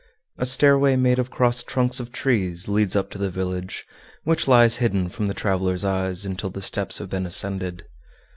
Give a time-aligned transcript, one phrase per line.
[0.39, 3.85] A stairway made of crossed trunks of trees leads up to the village,
[4.23, 7.85] which lies hidden from the traveler's eyes until the steps have been ascended.